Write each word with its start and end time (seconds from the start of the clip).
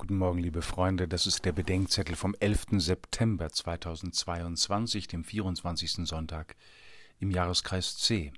Guten 0.00 0.16
Morgen, 0.16 0.38
liebe 0.38 0.62
Freunde. 0.62 1.06
Das 1.06 1.26
ist 1.26 1.44
der 1.44 1.52
Bedenkzettel 1.52 2.16
vom 2.16 2.34
11. 2.40 2.68
September 2.78 3.50
2022, 3.50 5.08
dem 5.08 5.24
24. 5.24 6.08
Sonntag 6.08 6.56
im 7.18 7.30
Jahreskreis 7.30 7.98
C. 7.98 8.32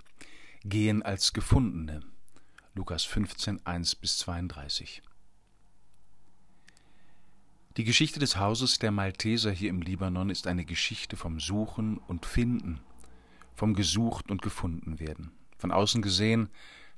Gehen 0.65 1.05
als 1.05 1.33
Gefundene. 1.33 2.01
Lukas 2.75 3.05
15, 3.05 3.65
1 3.65 3.95
bis 3.95 4.19
32. 4.19 5.03
Die 7.77 7.85
Geschichte 7.85 8.19
des 8.19 8.39
Hauses 8.39 8.81
der 8.81 8.91
Malteser 8.91 9.53
hier 9.53 9.71
im 9.71 9.83
Libanon 9.83 10.31
ist 10.31 10.49
eine 10.49 10.65
Geschichte 10.65 11.17
vom 11.17 11.39
Suchen 11.39 11.97
und 11.97 12.27
Finden, 12.27 12.81
vom 13.55 13.75
Gesucht 13.75 14.33
und 14.33 14.43
Gefunden 14.43 14.99
werden. 14.99 15.31
Von 15.59 15.71
außen 15.71 16.03
gesehen 16.03 16.49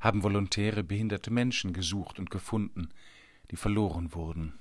haben 0.00 0.22
volontäre 0.22 0.82
behinderte 0.82 1.30
Menschen 1.30 1.74
gesucht 1.74 2.18
und 2.18 2.30
gefunden, 2.30 2.88
die 3.50 3.56
verloren 3.56 4.14
wurden. 4.14 4.54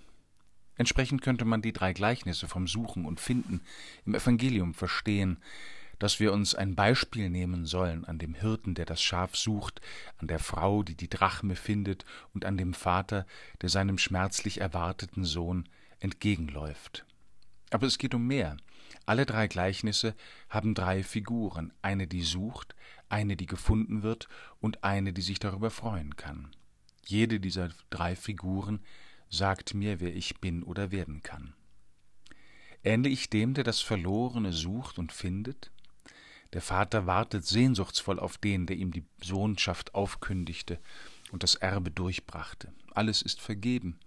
Entsprechend 0.75 1.21
könnte 1.21 1.46
man 1.46 1.61
die 1.61 1.73
drei 1.73 1.93
Gleichnisse 1.93 2.47
vom 2.47 2.68
Suchen 2.68 3.06
und 3.06 3.19
Finden 3.19 3.61
im 4.06 4.15
Evangelium 4.15 4.73
verstehen, 4.73 5.37
dass 6.00 6.19
wir 6.19 6.33
uns 6.33 6.56
ein 6.56 6.75
Beispiel 6.75 7.29
nehmen 7.29 7.65
sollen 7.65 8.04
an 8.06 8.18
dem 8.18 8.33
Hirten, 8.33 8.75
der 8.75 8.86
das 8.86 9.01
Schaf 9.01 9.36
sucht, 9.36 9.82
an 10.18 10.28
der 10.28 10.39
Frau, 10.39 10.83
die 10.83 10.96
die 10.96 11.09
Drachme 11.09 11.56
findet, 11.56 12.06
und 12.33 12.46
an 12.46 12.57
dem 12.57 12.73
Vater, 12.73 13.25
der 13.61 13.69
seinem 13.69 13.97
schmerzlich 13.97 14.59
erwarteten 14.59 15.23
Sohn 15.23 15.70
entgegenläuft. 16.00 17.06
Aber 17.70 17.87
es 17.87 17.97
geht 17.97 18.14
um 18.14 18.28
mehr. 18.28 18.57
Alle 19.06 19.25
drei 19.25 19.47
Gleichnisse 19.47 20.15
haben 20.50 20.73
drei 20.73 21.04
Figuren, 21.04 21.71
eine, 21.81 22.07
die 22.07 22.21
sucht, 22.21 22.75
eine, 23.09 23.36
die 23.36 23.45
gefunden 23.45 24.04
wird, 24.04 24.28
und 24.59 24.84
eine, 24.84 25.14
die 25.14 25.21
sich 25.21 25.39
darüber 25.39 25.70
freuen 25.70 26.15
kann. 26.15 26.51
Jede 27.06 27.39
dieser 27.39 27.70
drei 27.89 28.16
Figuren 28.16 28.80
sagt 29.30 29.74
mir, 29.74 30.00
wer 30.00 30.16
ich 30.16 30.39
bin 30.39 30.64
oder 30.64 30.92
werden 30.92 31.21
kann. 31.24 31.54
Ähnle 32.84 33.10
ich 33.10 33.30
dem, 33.30 33.54
der 33.54 33.64
das 33.64 33.82
Verlorene 33.82 34.54
sucht 34.54 35.00
und 35.00 35.12
findet? 35.12 35.72
Der 36.54 36.62
Vater 36.62 37.08
wartet 37.08 37.45
sehnsuchtsvoll 37.45 38.20
auf 38.20 38.38
den, 38.38 38.68
der 38.68 38.76
ihm 38.76 38.92
die 38.92 39.06
Sohnschaft 39.22 39.95
aufkündigte 39.95 40.80
und 41.32 41.42
das 41.44 41.56
Erbe 41.56 41.90
durchbrachte. 41.90 42.72
Alles 42.94 43.22
ist 43.22 43.42
vergeben. 43.42 44.00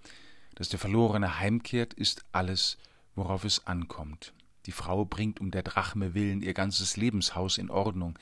Dass 0.54 0.68
der 0.68 0.78
Verlorene 0.78 1.40
heimkehrt, 1.40 1.92
ist 1.92 2.24
alles, 2.32 2.78
worauf 3.14 3.44
es 3.44 3.66
ankommt. 3.66 4.32
Die 4.66 4.72
Frau 4.72 5.04
bringt 5.04 5.40
um 5.40 5.50
der 5.50 5.62
Drachme 5.62 6.14
willen 6.14 6.42
ihr 6.42 6.54
ganzes 6.54 6.96
Lebenshaus 6.96 7.58
in 7.58 7.70
Ordnung. 7.70 8.18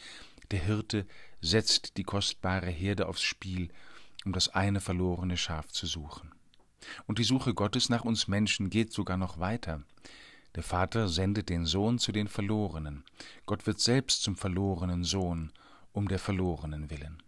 Der 0.50 0.60
Hirte 0.60 1.06
setzt 1.40 1.96
die 1.96 2.02
kostbare 2.02 2.70
Herde 2.70 3.08
aufs 3.08 3.22
Spiel 3.22 3.70
um 4.24 4.32
das 4.32 4.48
eine 4.48 4.80
verlorene 4.80 5.36
Schaf 5.36 5.68
zu 5.68 5.86
suchen. 5.86 6.32
Und 7.06 7.18
die 7.18 7.24
Suche 7.24 7.54
Gottes 7.54 7.88
nach 7.88 8.04
uns 8.04 8.28
Menschen 8.28 8.70
geht 8.70 8.92
sogar 8.92 9.16
noch 9.16 9.38
weiter. 9.38 9.82
Der 10.54 10.62
Vater 10.62 11.08
sendet 11.08 11.48
den 11.48 11.66
Sohn 11.66 11.98
zu 11.98 12.12
den 12.12 12.28
Verlorenen. 12.28 13.04
Gott 13.46 13.66
wird 13.66 13.80
selbst 13.80 14.22
zum 14.22 14.36
verlorenen 14.36 15.02
Sohn, 15.02 15.52
um 15.92 16.08
der 16.08 16.18
Verlorenen 16.18 16.90
willen. 16.90 17.22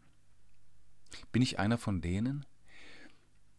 Bin 1.33 1.43
ich 1.43 1.59
einer 1.59 1.79
von 1.79 2.01
denen? 2.01 2.45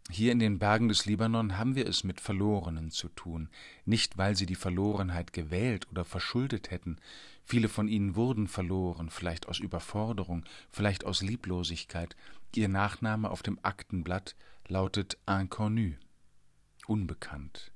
Hier 0.10 0.32
in 0.32 0.40
den 0.40 0.58
Bergen 0.58 0.88
des 0.88 1.06
Libanon 1.06 1.58
haben 1.58 1.76
wir 1.76 1.86
es 1.86 2.06
mit 2.06 2.22
Verlorenen 2.22 2.92
zu 2.92 3.10
tun, 3.10 3.50
nicht 3.84 4.18
weil 4.18 4.38
sie 4.38 4.46
die 4.46 4.56
Verlorenheit 4.56 5.34
gewählt 5.34 5.86
oder 5.92 6.06
verschuldet 6.06 6.72
hätten. 6.72 6.98
Viele 7.44 7.68
von 7.68 7.90
ihnen 7.90 8.16
wurden 8.16 8.48
verloren, 8.48 9.10
vielleicht 9.10 9.50
aus 9.50 9.60
Überforderung, 9.60 10.46
vielleicht 10.72 11.04
aus 11.04 11.22
Lieblosigkeit. 11.22 12.16
Ihr 12.56 12.70
Nachname 12.70 13.30
auf 13.30 13.44
dem 13.44 13.60
Aktenblatt 13.62 14.36
lautet 14.68 15.18
Inconnu, 15.28 15.94
unbekannt. 16.88 17.72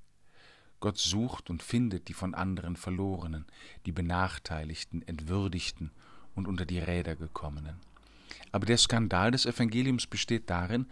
Gott 0.80 0.98
sucht 0.98 1.50
und 1.50 1.62
findet 1.62 2.08
die 2.08 2.14
von 2.14 2.34
anderen 2.34 2.76
Verlorenen, 2.76 3.46
die 3.86 3.92
Benachteiligten, 3.92 5.08
Entwürdigten 5.08 5.92
und 6.34 6.48
unter 6.48 6.66
die 6.66 6.80
Räder 6.80 7.16
gekommenen. 7.16 7.80
Aber 8.52 8.66
der 8.66 8.78
Skandal 8.78 9.32
des 9.32 9.46
Evangeliums 9.46 10.08
besteht 10.08 10.50
darin, 10.50 10.88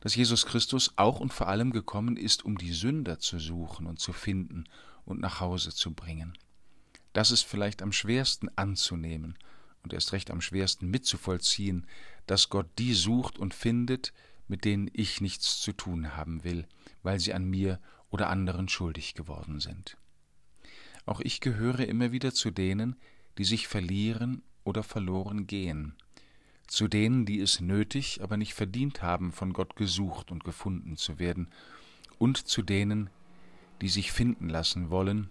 dass 0.00 0.14
Jesus 0.14 0.46
Christus 0.46 0.92
auch 0.96 1.18
und 1.18 1.32
vor 1.32 1.48
allem 1.48 1.72
gekommen 1.72 2.16
ist, 2.16 2.44
um 2.44 2.56
die 2.56 2.72
Sünder 2.72 3.18
zu 3.18 3.38
suchen 3.38 3.86
und 3.86 3.98
zu 3.98 4.12
finden 4.12 4.64
und 5.04 5.20
nach 5.20 5.40
Hause 5.40 5.74
zu 5.74 5.92
bringen. 5.92 6.38
Das 7.12 7.30
ist 7.30 7.42
vielleicht 7.42 7.82
am 7.82 7.92
schwersten 7.92 8.48
anzunehmen 8.56 9.36
und 9.82 9.92
erst 9.92 10.12
recht 10.12 10.30
am 10.30 10.40
schwersten 10.40 10.88
mitzuvollziehen, 10.88 11.86
dass 12.26 12.48
Gott 12.48 12.68
die 12.78 12.94
sucht 12.94 13.38
und 13.38 13.54
findet, 13.54 14.12
mit 14.48 14.64
denen 14.64 14.90
ich 14.92 15.20
nichts 15.20 15.60
zu 15.60 15.72
tun 15.72 16.16
haben 16.16 16.44
will, 16.44 16.66
weil 17.02 17.18
sie 17.18 17.34
an 17.34 17.44
mir 17.44 17.80
oder 18.10 18.28
anderen 18.28 18.68
schuldig 18.68 19.14
geworden 19.14 19.60
sind. 19.60 19.96
Auch 21.06 21.20
ich 21.20 21.40
gehöre 21.40 21.80
immer 21.80 22.12
wieder 22.12 22.32
zu 22.32 22.50
denen, 22.50 22.96
die 23.38 23.44
sich 23.44 23.66
verlieren 23.66 24.42
oder 24.64 24.82
verloren 24.82 25.46
gehen, 25.46 25.94
zu 26.66 26.86
denen, 26.86 27.26
die 27.26 27.40
es 27.40 27.60
nötig, 27.60 28.22
aber 28.22 28.36
nicht 28.36 28.54
verdient 28.54 29.02
haben, 29.02 29.32
von 29.32 29.52
Gott 29.52 29.74
gesucht 29.76 30.30
und 30.30 30.44
gefunden 30.44 30.96
zu 30.96 31.18
werden, 31.18 31.48
und 32.18 32.36
zu 32.36 32.62
denen, 32.62 33.10
die 33.80 33.88
sich 33.88 34.12
finden 34.12 34.48
lassen 34.48 34.90
wollen 34.90 35.28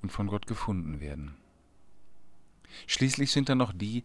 und 0.00 0.10
von 0.10 0.28
Gott 0.28 0.46
gefunden 0.46 1.00
werden. 1.00 1.36
Schließlich 2.86 3.30
sind 3.30 3.48
da 3.48 3.54
noch 3.54 3.72
die, 3.72 4.04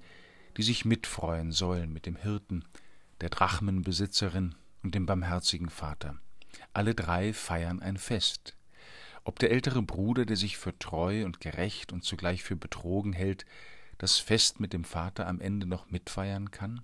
die 0.57 0.63
sich 0.63 0.85
mitfreuen 0.85 1.51
sollen 1.51 1.93
mit 1.93 2.05
dem 2.05 2.15
Hirten, 2.15 2.65
der 3.21 3.29
Drachmenbesitzerin 3.29 4.55
und 4.83 4.95
dem 4.95 5.05
barmherzigen 5.05 5.69
Vater. 5.69 6.19
Alle 6.73 6.95
drei 6.95 7.33
feiern 7.33 7.81
ein 7.81 7.97
Fest. 7.97 8.55
Ob 9.23 9.39
der 9.39 9.51
ältere 9.51 9.81
Bruder, 9.83 10.25
der 10.25 10.37
sich 10.37 10.57
für 10.57 10.77
treu 10.77 11.25
und 11.25 11.39
gerecht 11.39 11.93
und 11.93 12.03
zugleich 12.03 12.43
für 12.43 12.55
betrogen 12.55 13.13
hält, 13.13 13.45
das 13.97 14.17
Fest 14.17 14.59
mit 14.59 14.73
dem 14.73 14.83
Vater 14.83 15.27
am 15.27 15.39
Ende 15.39 15.67
noch 15.67 15.91
mitfeiern 15.91 16.49
kann? 16.49 16.81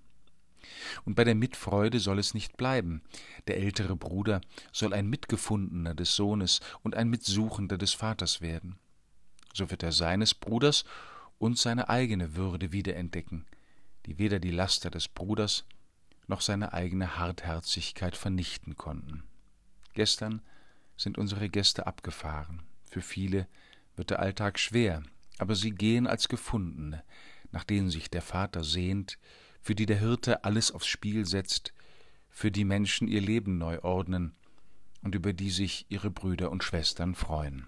Und 1.05 1.15
bei 1.15 1.23
der 1.23 1.35
Mitfreude 1.35 1.99
soll 1.99 2.19
es 2.19 2.33
nicht 2.33 2.57
bleiben. 2.57 3.01
Der 3.47 3.57
ältere 3.57 3.95
Bruder 3.95 4.41
soll 4.71 4.93
ein 4.93 5.07
Mitgefundener 5.07 5.95
des 5.95 6.15
Sohnes 6.15 6.59
und 6.83 6.95
ein 6.95 7.09
Mitsuchender 7.09 7.77
des 7.77 7.93
Vaters 7.93 8.41
werden. 8.41 8.77
So 9.53 9.71
wird 9.71 9.81
er 9.81 9.91
seines 9.91 10.33
Bruders 10.35 10.85
und 11.39 11.57
seine 11.57 11.89
eigene 11.89 12.35
Würde 12.35 12.71
wiederentdecken, 12.71 13.45
die 14.05 14.17
weder 14.17 14.39
die 14.39 14.51
Laster 14.51 14.89
des 14.89 15.07
Bruders 15.07 15.65
noch 16.27 16.41
seine 16.41 16.73
eigene 16.73 17.17
Hartherzigkeit 17.17 18.15
vernichten 18.15 18.75
konnten. 18.75 19.23
Gestern 19.93 20.41
sind 20.97 21.17
unsere 21.17 21.49
Gäste 21.49 21.87
abgefahren. 21.87 22.63
Für 22.89 23.01
viele 23.01 23.47
wird 23.95 24.09
der 24.09 24.19
Alltag 24.19 24.59
schwer, 24.59 25.03
aber 25.37 25.55
sie 25.55 25.71
gehen 25.71 26.07
als 26.07 26.27
Gefundene, 26.27 27.03
nach 27.51 27.63
denen 27.63 27.89
sich 27.89 28.09
der 28.09 28.21
Vater 28.21 28.63
sehnt, 28.63 29.17
für 29.61 29.75
die 29.75 29.85
der 29.85 29.99
Hirte 29.99 30.43
alles 30.43 30.71
aufs 30.71 30.87
Spiel 30.87 31.25
setzt, 31.25 31.73
für 32.29 32.51
die 32.51 32.65
Menschen 32.65 33.07
ihr 33.07 33.21
Leben 33.21 33.57
neu 33.57 33.79
ordnen 33.81 34.35
und 35.01 35.15
über 35.15 35.33
die 35.33 35.49
sich 35.49 35.85
ihre 35.89 36.11
Brüder 36.11 36.51
und 36.51 36.63
Schwestern 36.63 37.15
freuen. 37.15 37.67